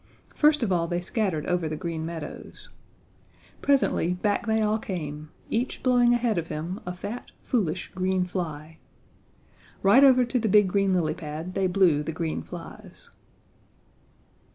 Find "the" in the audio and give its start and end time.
1.69-1.75, 10.39-10.49, 12.01-12.11